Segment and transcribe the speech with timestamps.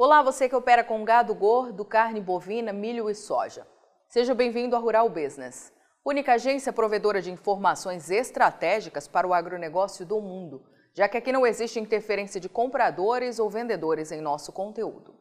[0.00, 3.66] Olá, você que opera com gado gordo, carne bovina, milho e soja.
[4.08, 5.72] Seja bem-vindo à Rural Business,
[6.04, 10.62] única agência provedora de informações estratégicas para o agronegócio do mundo,
[10.94, 15.16] já que aqui não existe interferência de compradores ou vendedores em nosso conteúdo.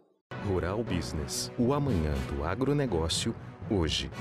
[0.48, 3.36] Rural Business, o amanhã do agronegócio,
[3.72, 4.12] hoje.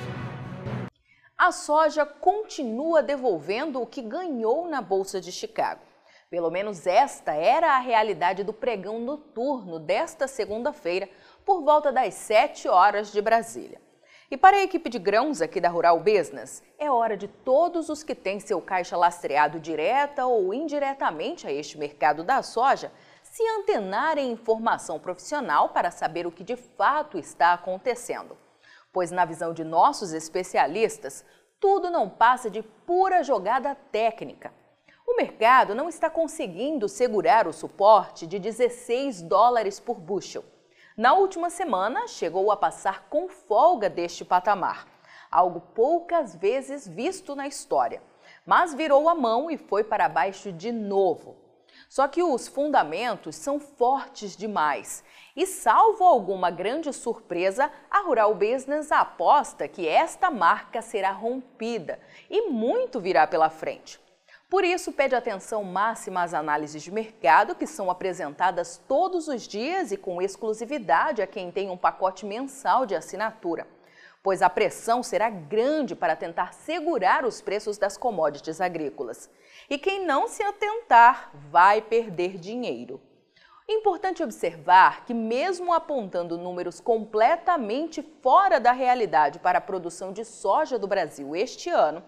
[1.36, 5.82] A soja continua devolvendo o que ganhou na Bolsa de Chicago.
[6.28, 11.08] Pelo menos esta era a realidade do pregão noturno desta segunda-feira,
[11.44, 13.80] por volta das 7 horas de Brasília.
[14.28, 18.02] E para a equipe de grãos aqui da Rural Business, é hora de todos os
[18.02, 22.90] que têm seu caixa lastreado direta ou indiretamente a este mercado da soja
[23.22, 28.36] se antenarem em informação profissional para saber o que de fato está acontecendo.
[28.92, 31.24] Pois, na visão de nossos especialistas,
[31.60, 34.52] tudo não passa de pura jogada técnica.
[35.06, 40.44] O mercado não está conseguindo segurar o suporte de 16 dólares por bushel.
[40.96, 44.88] Na última semana, chegou a passar com folga deste patamar,
[45.30, 48.02] algo poucas vezes visto na história,
[48.44, 51.36] mas virou a mão e foi para baixo de novo.
[51.88, 55.04] Só que os fundamentos são fortes demais
[55.36, 62.50] e, salvo alguma grande surpresa, a Rural Business aposta que esta marca será rompida e
[62.50, 64.04] muito virá pela frente.
[64.48, 69.90] Por isso, pede atenção máxima às análises de mercado que são apresentadas todos os dias
[69.90, 73.66] e com exclusividade a quem tem um pacote mensal de assinatura,
[74.22, 79.28] pois a pressão será grande para tentar segurar os preços das commodities agrícolas.
[79.68, 83.00] E quem não se atentar vai perder dinheiro.
[83.68, 90.78] Importante observar que, mesmo apontando números completamente fora da realidade para a produção de soja
[90.78, 92.00] do Brasil este ano,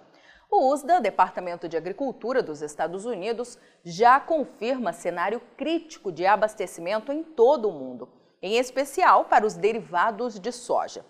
[0.50, 7.22] o USDA, Departamento de Agricultura dos Estados Unidos, já confirma cenário crítico de abastecimento em
[7.22, 8.08] todo o mundo,
[8.40, 11.04] em especial para os derivados de soja.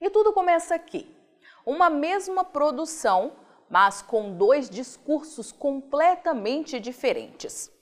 [0.00, 1.12] E tudo começa aqui.
[1.64, 3.32] Uma mesma produção,
[3.68, 7.72] mas com dois discursos completamente diferentes.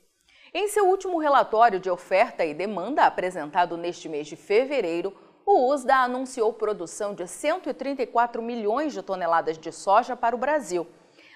[0.52, 5.14] Em seu último relatório de oferta e demanda apresentado neste mês de fevereiro,
[5.46, 10.86] o USDA anunciou produção de 134 milhões de toneladas de soja para o Brasil.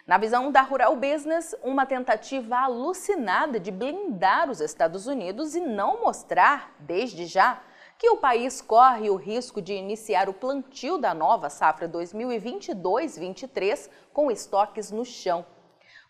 [0.06, 6.00] Na visão da Rural Business, uma tentativa alucinada de blindar os Estados Unidos e não
[6.00, 7.60] mostrar, desde já,
[7.98, 14.30] que o país corre o risco de iniciar o plantio da nova safra 2022-23 com
[14.30, 15.44] estoques no chão.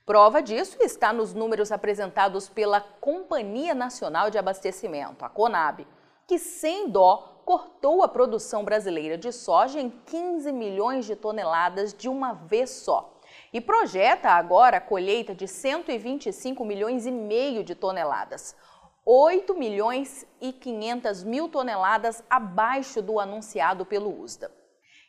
[0.06, 5.84] Prova disso está nos números apresentados pela Companhia Nacional de Abastecimento, a CONAB,
[6.26, 12.06] que sem dó cortou a produção brasileira de soja em 15 milhões de toneladas de
[12.06, 13.18] uma vez só
[13.50, 18.54] e projeta agora a colheita de 125 milhões e meio de toneladas,
[19.02, 24.52] 8 milhões e 500 mil toneladas abaixo do anunciado pelo USDA.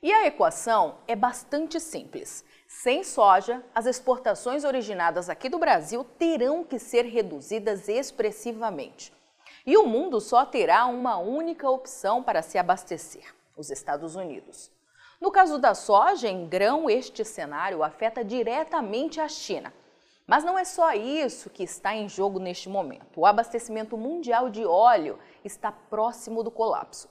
[0.02, 2.46] E a equação é bastante simples.
[2.70, 9.19] Sem soja, as exportações originadas aqui do Brasil terão que ser reduzidas expressivamente.
[9.70, 14.72] E o mundo só terá uma única opção para se abastecer: os Estados Unidos.
[15.22, 19.72] No caso da soja em grão, este cenário afeta diretamente a China.
[20.26, 23.20] Mas não é só isso que está em jogo neste momento.
[23.20, 27.08] O abastecimento mundial de óleo está próximo do colapso.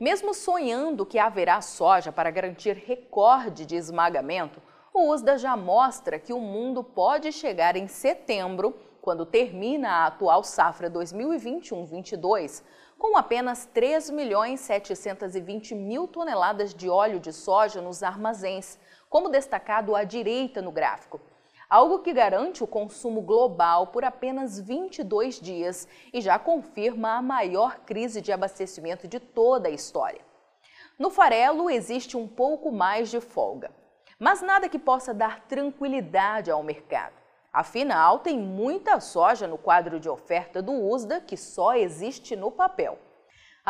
[0.00, 4.60] Mesmo sonhando que haverá soja para garantir recorde de esmagamento,
[4.92, 8.76] o USDA já mostra que o mundo pode chegar em setembro
[9.08, 12.62] quando termina a atual safra 2021-22,
[12.98, 19.96] com apenas 3 milhões 720 mil toneladas de óleo de soja nos armazéns, como destacado
[19.96, 21.18] à direita no gráfico.
[21.70, 27.78] Algo que garante o consumo global por apenas 22 dias e já confirma a maior
[27.86, 30.20] crise de abastecimento de toda a história.
[30.98, 33.70] No farelo existe um pouco mais de folga,
[34.18, 37.16] mas nada que possa dar tranquilidade ao mercado.
[37.52, 42.98] Afinal, tem muita soja no quadro de oferta do USDA que só existe no papel.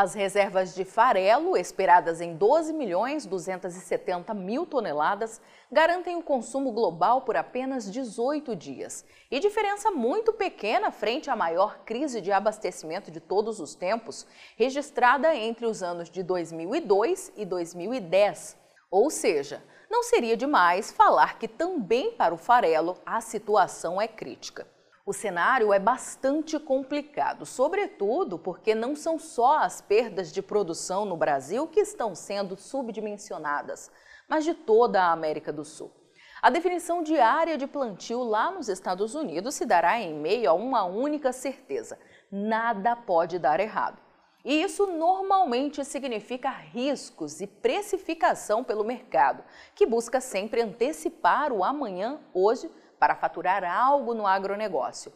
[0.00, 5.40] As reservas de farelo, esperadas em 12 milhões 270 mil toneladas,
[5.72, 9.04] garantem o consumo global por apenas 18 dias.
[9.28, 14.24] E diferença muito pequena frente à maior crise de abastecimento de todos os tempos,
[14.56, 18.56] registrada entre os anos de 2002 e 2010.
[18.92, 19.60] Ou seja,
[19.90, 24.66] não seria demais falar que também para o farelo a situação é crítica.
[25.06, 31.16] O cenário é bastante complicado, sobretudo porque não são só as perdas de produção no
[31.16, 33.90] Brasil que estão sendo subdimensionadas,
[34.28, 35.90] mas de toda a América do Sul.
[36.42, 40.52] A definição de área de plantio lá nos Estados Unidos se dará em meio a
[40.52, 41.98] uma única certeza:
[42.30, 44.07] nada pode dar errado.
[44.48, 52.18] E isso normalmente significa riscos e precificação pelo mercado, que busca sempre antecipar o amanhã
[52.32, 55.12] hoje para faturar algo no agronegócio.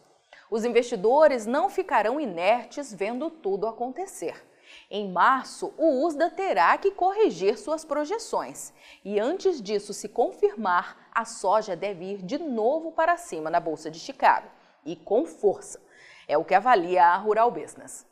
[0.51, 4.47] Os investidores não ficarão inertes vendo tudo acontecer.
[4.91, 8.71] Em março, o USDA terá que corrigir suas projeções.
[9.03, 13.91] E antes disso se confirmar, a soja deve ir de novo para cima na Bolsa
[13.91, 14.51] de Chicago.
[14.85, 15.81] E com força.
[16.29, 18.12] É o que avalia a Rural Business.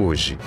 [0.00, 0.38] hoje.